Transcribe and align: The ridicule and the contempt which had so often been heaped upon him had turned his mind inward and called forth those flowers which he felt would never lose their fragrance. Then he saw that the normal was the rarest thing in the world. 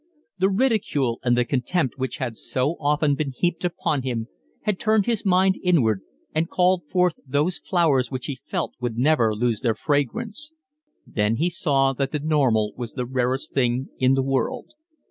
The 0.39 0.49
ridicule 0.49 1.19
and 1.21 1.37
the 1.37 1.45
contempt 1.45 1.93
which 1.99 2.17
had 2.17 2.35
so 2.35 2.75
often 2.79 3.13
been 3.13 3.29
heaped 3.31 3.63
upon 3.63 4.01
him 4.01 4.29
had 4.63 4.79
turned 4.79 5.05
his 5.05 5.23
mind 5.23 5.59
inward 5.61 6.01
and 6.33 6.49
called 6.49 6.87
forth 6.89 7.13
those 7.23 7.59
flowers 7.59 8.09
which 8.09 8.25
he 8.25 8.39
felt 8.43 8.73
would 8.81 8.97
never 8.97 9.35
lose 9.35 9.61
their 9.61 9.75
fragrance. 9.75 10.53
Then 11.05 11.35
he 11.35 11.51
saw 11.51 11.93
that 11.93 12.09
the 12.09 12.19
normal 12.19 12.73
was 12.75 12.93
the 12.93 13.05
rarest 13.05 13.53
thing 13.53 13.89
in 13.99 14.15
the 14.15 14.23
world. 14.23 14.73